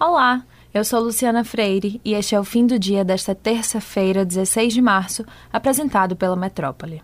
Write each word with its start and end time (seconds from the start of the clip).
Olá, 0.00 0.46
eu 0.72 0.84
sou 0.84 1.00
Luciana 1.00 1.42
Freire 1.42 2.00
e 2.04 2.14
este 2.14 2.32
é 2.32 2.38
o 2.38 2.44
fim 2.44 2.64
do 2.64 2.78
dia 2.78 3.04
desta 3.04 3.34
terça-feira, 3.34 4.24
16 4.24 4.72
de 4.72 4.80
março, 4.80 5.24
apresentado 5.52 6.14
pela 6.14 6.36
Metrópole. 6.36 7.02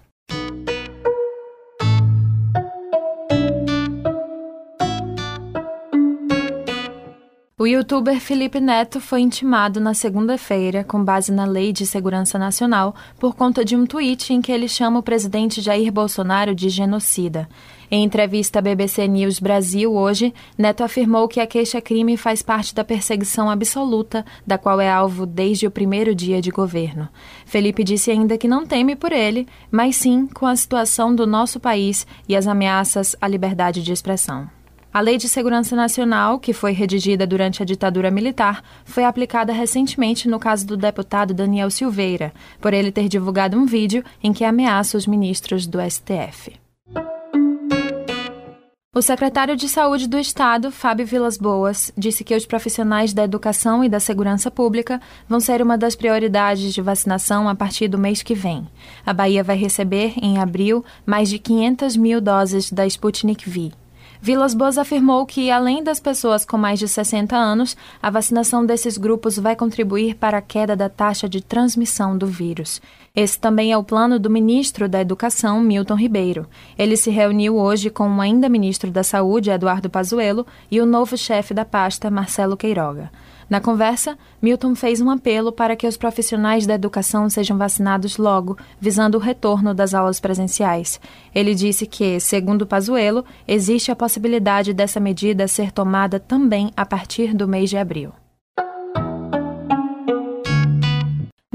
O 7.56 7.68
youtuber 7.68 8.18
Felipe 8.18 8.58
Neto 8.58 9.00
foi 9.00 9.20
intimado 9.20 9.78
na 9.78 9.94
segunda-feira, 9.94 10.82
com 10.82 11.04
base 11.04 11.30
na 11.30 11.44
Lei 11.44 11.72
de 11.72 11.86
Segurança 11.86 12.36
Nacional, 12.36 12.96
por 13.16 13.36
conta 13.36 13.64
de 13.64 13.76
um 13.76 13.86
tweet 13.86 14.34
em 14.34 14.42
que 14.42 14.50
ele 14.50 14.66
chama 14.66 14.98
o 14.98 15.02
presidente 15.04 15.60
Jair 15.60 15.92
Bolsonaro 15.92 16.52
de 16.52 16.68
genocida. 16.68 17.48
Em 17.88 18.02
entrevista 18.02 18.58
à 18.58 18.62
BBC 18.62 19.06
News 19.06 19.38
Brasil 19.38 19.94
hoje, 19.94 20.34
Neto 20.58 20.82
afirmou 20.82 21.28
que 21.28 21.38
a 21.38 21.46
queixa-crime 21.46 22.16
faz 22.16 22.42
parte 22.42 22.74
da 22.74 22.82
perseguição 22.82 23.48
absoluta, 23.48 24.26
da 24.44 24.58
qual 24.58 24.80
é 24.80 24.90
alvo 24.90 25.24
desde 25.24 25.64
o 25.64 25.70
primeiro 25.70 26.12
dia 26.12 26.42
de 26.42 26.50
governo. 26.50 27.08
Felipe 27.46 27.84
disse 27.84 28.10
ainda 28.10 28.36
que 28.36 28.48
não 28.48 28.66
teme 28.66 28.96
por 28.96 29.12
ele, 29.12 29.46
mas 29.70 29.94
sim 29.94 30.26
com 30.26 30.44
a 30.44 30.56
situação 30.56 31.14
do 31.14 31.24
nosso 31.24 31.60
país 31.60 32.04
e 32.28 32.34
as 32.34 32.48
ameaças 32.48 33.14
à 33.20 33.28
liberdade 33.28 33.80
de 33.80 33.92
expressão. 33.92 34.53
A 34.94 35.00
Lei 35.00 35.18
de 35.18 35.28
Segurança 35.28 35.74
Nacional, 35.74 36.38
que 36.38 36.52
foi 36.52 36.70
redigida 36.70 37.26
durante 37.26 37.60
a 37.60 37.66
ditadura 37.66 38.12
militar, 38.12 38.62
foi 38.84 39.02
aplicada 39.02 39.52
recentemente 39.52 40.28
no 40.28 40.38
caso 40.38 40.64
do 40.64 40.76
deputado 40.76 41.34
Daniel 41.34 41.68
Silveira, 41.68 42.32
por 42.60 42.72
ele 42.72 42.92
ter 42.92 43.08
divulgado 43.08 43.58
um 43.58 43.66
vídeo 43.66 44.04
em 44.22 44.32
que 44.32 44.44
ameaça 44.44 44.96
os 44.96 45.04
ministros 45.04 45.66
do 45.66 45.80
STF. 45.80 46.52
O 48.94 49.02
secretário 49.02 49.56
de 49.56 49.68
Saúde 49.68 50.06
do 50.06 50.16
Estado, 50.16 50.70
Fábio 50.70 51.04
Vilas 51.04 51.36
Boas, 51.36 51.90
disse 51.98 52.22
que 52.22 52.36
os 52.36 52.46
profissionais 52.46 53.12
da 53.12 53.24
educação 53.24 53.82
e 53.82 53.88
da 53.88 53.98
segurança 53.98 54.48
pública 54.48 55.00
vão 55.28 55.40
ser 55.40 55.60
uma 55.60 55.76
das 55.76 55.96
prioridades 55.96 56.72
de 56.72 56.80
vacinação 56.80 57.48
a 57.48 57.54
partir 57.56 57.88
do 57.88 57.98
mês 57.98 58.22
que 58.22 58.36
vem. 58.36 58.64
A 59.04 59.12
Bahia 59.12 59.42
vai 59.42 59.56
receber, 59.56 60.14
em 60.22 60.38
abril, 60.38 60.84
mais 61.04 61.28
de 61.28 61.40
500 61.40 61.96
mil 61.96 62.20
doses 62.20 62.70
da 62.70 62.86
Sputnik 62.86 63.50
V. 63.50 63.72
Vilas 64.24 64.54
Boas 64.54 64.78
afirmou 64.78 65.26
que, 65.26 65.50
além 65.50 65.84
das 65.84 66.00
pessoas 66.00 66.46
com 66.46 66.56
mais 66.56 66.78
de 66.78 66.88
60 66.88 67.36
anos, 67.36 67.76
a 68.02 68.08
vacinação 68.08 68.64
desses 68.64 68.96
grupos 68.96 69.38
vai 69.38 69.54
contribuir 69.54 70.14
para 70.14 70.38
a 70.38 70.40
queda 70.40 70.74
da 70.74 70.88
taxa 70.88 71.28
de 71.28 71.42
transmissão 71.42 72.16
do 72.16 72.26
vírus. 72.26 72.80
Esse 73.14 73.38
também 73.38 73.70
é 73.70 73.76
o 73.76 73.84
plano 73.84 74.18
do 74.18 74.30
ministro 74.30 74.88
da 74.88 74.98
Educação, 74.98 75.60
Milton 75.60 75.96
Ribeiro. 75.96 76.46
Ele 76.78 76.96
se 76.96 77.10
reuniu 77.10 77.58
hoje 77.58 77.90
com 77.90 78.08
o 78.08 78.18
ainda 78.18 78.48
ministro 78.48 78.90
da 78.90 79.02
Saúde, 79.02 79.50
Eduardo 79.50 79.90
Pazuello, 79.90 80.46
e 80.70 80.80
o 80.80 80.86
novo 80.86 81.18
chefe 81.18 81.52
da 81.52 81.66
pasta, 81.66 82.10
Marcelo 82.10 82.56
Queiroga. 82.56 83.12
Na 83.48 83.60
conversa, 83.60 84.16
Milton 84.40 84.74
fez 84.74 85.00
um 85.00 85.10
apelo 85.10 85.52
para 85.52 85.76
que 85.76 85.86
os 85.86 85.96
profissionais 85.96 86.66
da 86.66 86.74
educação 86.74 87.28
sejam 87.28 87.58
vacinados 87.58 88.16
logo, 88.16 88.56
visando 88.80 89.18
o 89.18 89.20
retorno 89.20 89.74
das 89.74 89.94
aulas 89.94 90.18
presenciais. 90.18 91.00
Ele 91.34 91.54
disse 91.54 91.86
que, 91.86 92.18
segundo 92.20 92.66
Pazuello, 92.66 93.24
existe 93.46 93.90
a 93.90 93.96
possibilidade 93.96 94.72
dessa 94.72 94.98
medida 94.98 95.46
ser 95.46 95.70
tomada 95.70 96.18
também 96.18 96.70
a 96.76 96.86
partir 96.86 97.34
do 97.34 97.46
mês 97.46 97.70
de 97.70 97.76
abril. 97.76 98.12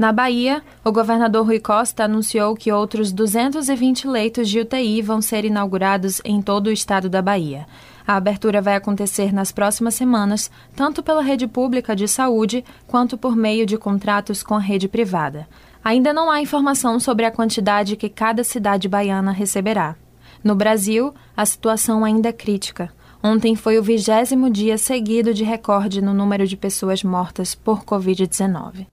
Na 0.00 0.12
Bahia, 0.12 0.62
o 0.82 0.90
governador 0.90 1.44
Rui 1.44 1.60
Costa 1.60 2.04
anunciou 2.04 2.56
que 2.56 2.72
outros 2.72 3.12
220 3.12 4.08
leitos 4.08 4.48
de 4.48 4.60
UTI 4.60 5.02
vão 5.02 5.20
ser 5.20 5.44
inaugurados 5.44 6.22
em 6.24 6.40
todo 6.40 6.68
o 6.68 6.72
estado 6.72 7.10
da 7.10 7.20
Bahia. 7.20 7.66
A 8.10 8.16
abertura 8.16 8.60
vai 8.60 8.74
acontecer 8.74 9.32
nas 9.32 9.52
próximas 9.52 9.94
semanas, 9.94 10.50
tanto 10.74 11.00
pela 11.00 11.22
rede 11.22 11.46
pública 11.46 11.94
de 11.94 12.08
saúde 12.08 12.64
quanto 12.88 13.16
por 13.16 13.36
meio 13.36 13.64
de 13.64 13.78
contratos 13.78 14.42
com 14.42 14.56
a 14.56 14.58
rede 14.58 14.88
privada. 14.88 15.46
Ainda 15.84 16.12
não 16.12 16.28
há 16.28 16.40
informação 16.40 16.98
sobre 16.98 17.24
a 17.24 17.30
quantidade 17.30 17.94
que 17.94 18.08
cada 18.08 18.42
cidade 18.42 18.88
baiana 18.88 19.30
receberá. 19.30 19.94
No 20.42 20.56
Brasil, 20.56 21.14
a 21.36 21.46
situação 21.46 22.04
ainda 22.04 22.30
é 22.30 22.32
crítica. 22.32 22.92
Ontem 23.22 23.54
foi 23.54 23.78
o 23.78 23.82
vigésimo 23.82 24.50
dia 24.50 24.76
seguido 24.76 25.32
de 25.32 25.44
recorde 25.44 26.02
no 26.02 26.12
número 26.12 26.48
de 26.48 26.56
pessoas 26.56 27.04
mortas 27.04 27.54
por 27.54 27.84
Covid-19. 27.84 28.88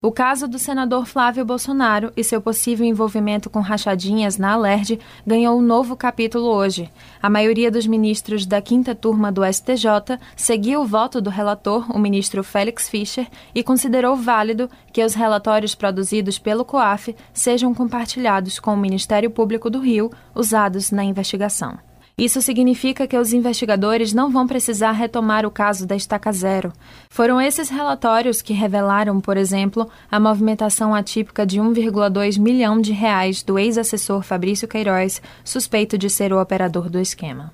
O 0.00 0.12
caso 0.12 0.46
do 0.46 0.60
senador 0.60 1.06
Flávio 1.06 1.44
Bolsonaro 1.44 2.12
e 2.16 2.22
seu 2.22 2.40
possível 2.40 2.86
envolvimento 2.86 3.50
com 3.50 3.58
rachadinhas 3.58 4.38
na 4.38 4.52
Alerj 4.52 4.96
ganhou 5.26 5.58
um 5.58 5.60
novo 5.60 5.96
capítulo 5.96 6.46
hoje. 6.46 6.88
A 7.20 7.28
maioria 7.28 7.68
dos 7.68 7.84
ministros 7.84 8.46
da 8.46 8.62
quinta 8.62 8.94
turma 8.94 9.32
do 9.32 9.44
STJ 9.44 10.20
seguiu 10.36 10.82
o 10.82 10.86
voto 10.86 11.20
do 11.20 11.30
relator, 11.30 11.90
o 11.90 11.98
ministro 11.98 12.44
Félix 12.44 12.88
Fischer, 12.88 13.26
e 13.52 13.60
considerou 13.60 14.14
válido 14.14 14.70
que 14.92 15.04
os 15.04 15.14
relatórios 15.14 15.74
produzidos 15.74 16.38
pelo 16.38 16.64
COAF 16.64 17.16
sejam 17.32 17.74
compartilhados 17.74 18.60
com 18.60 18.74
o 18.74 18.76
Ministério 18.76 19.32
Público 19.32 19.68
do 19.68 19.80
Rio, 19.80 20.12
usados 20.32 20.92
na 20.92 21.02
investigação. 21.02 21.76
Isso 22.18 22.42
significa 22.42 23.06
que 23.06 23.16
os 23.16 23.32
investigadores 23.32 24.12
não 24.12 24.28
vão 24.28 24.44
precisar 24.44 24.90
retomar 24.90 25.46
o 25.46 25.52
caso 25.52 25.86
da 25.86 25.94
Estaca 25.94 26.32
Zero. 26.32 26.72
Foram 27.08 27.40
esses 27.40 27.68
relatórios 27.68 28.42
que 28.42 28.52
revelaram, 28.52 29.20
por 29.20 29.36
exemplo, 29.36 29.88
a 30.10 30.18
movimentação 30.18 30.92
atípica 30.92 31.46
de 31.46 31.60
1,2 31.60 32.36
milhão 32.36 32.80
de 32.80 32.92
reais 32.92 33.44
do 33.44 33.56
ex-assessor 33.56 34.22
Fabrício 34.22 34.66
Queiroz, 34.66 35.22
suspeito 35.44 35.96
de 35.96 36.10
ser 36.10 36.32
o 36.32 36.42
operador 36.42 36.90
do 36.90 36.98
esquema. 36.98 37.52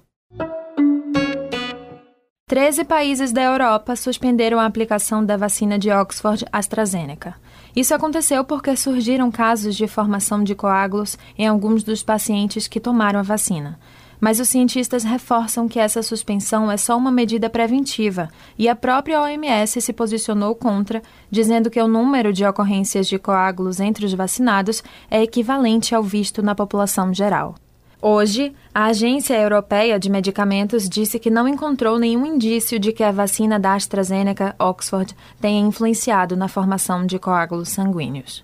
Treze 2.48 2.84
países 2.84 3.32
da 3.32 3.42
Europa 3.42 3.96
suspenderam 3.96 4.58
a 4.58 4.64
aplicação 4.64 5.24
da 5.24 5.36
vacina 5.36 5.78
de 5.78 5.90
Oxford 5.90 6.44
AstraZeneca. 6.50 7.34
Isso 7.76 7.94
aconteceu 7.94 8.44
porque 8.44 8.74
surgiram 8.76 9.30
casos 9.30 9.74
de 9.74 9.86
formação 9.86 10.42
de 10.42 10.54
coágulos 10.54 11.18
em 11.36 11.46
alguns 11.46 11.82
dos 11.82 12.02
pacientes 12.02 12.66
que 12.66 12.80
tomaram 12.80 13.20
a 13.20 13.22
vacina. 13.22 13.78
Mas 14.24 14.40
os 14.40 14.48
cientistas 14.48 15.04
reforçam 15.04 15.68
que 15.68 15.78
essa 15.78 16.02
suspensão 16.02 16.72
é 16.72 16.78
só 16.78 16.96
uma 16.96 17.12
medida 17.12 17.50
preventiva 17.50 18.30
e 18.58 18.70
a 18.70 18.74
própria 18.74 19.20
OMS 19.20 19.82
se 19.82 19.92
posicionou 19.92 20.54
contra, 20.54 21.02
dizendo 21.30 21.68
que 21.68 21.78
o 21.78 21.86
número 21.86 22.32
de 22.32 22.42
ocorrências 22.42 23.06
de 23.06 23.18
coágulos 23.18 23.80
entre 23.80 24.06
os 24.06 24.14
vacinados 24.14 24.82
é 25.10 25.22
equivalente 25.22 25.94
ao 25.94 26.02
visto 26.02 26.42
na 26.42 26.54
população 26.54 27.12
geral. 27.12 27.54
Hoje, 28.00 28.54
a 28.74 28.86
Agência 28.86 29.38
Europeia 29.38 29.98
de 29.98 30.08
Medicamentos 30.08 30.88
disse 30.88 31.18
que 31.18 31.28
não 31.28 31.46
encontrou 31.46 31.98
nenhum 31.98 32.24
indício 32.24 32.78
de 32.78 32.92
que 32.92 33.02
a 33.02 33.12
vacina 33.12 33.60
da 33.60 33.74
AstraZeneca 33.74 34.56
Oxford 34.58 35.14
tenha 35.38 35.60
influenciado 35.60 36.34
na 36.34 36.48
formação 36.48 37.04
de 37.04 37.18
coágulos 37.18 37.68
sanguíneos. 37.68 38.42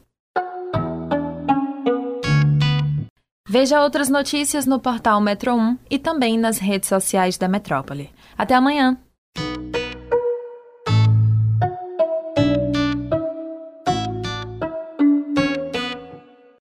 Veja 3.52 3.82
outras 3.82 4.08
notícias 4.08 4.64
no 4.64 4.78
portal 4.78 5.20
Metro 5.20 5.52
1 5.56 5.76
e 5.90 5.98
também 5.98 6.38
nas 6.38 6.58
redes 6.58 6.88
sociais 6.88 7.36
da 7.36 7.48
Metrópole. 7.48 8.08
Até 8.38 8.54
amanhã! 8.54 8.96